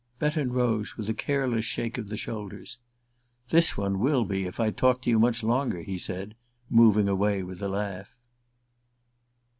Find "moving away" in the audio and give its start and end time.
6.71-7.43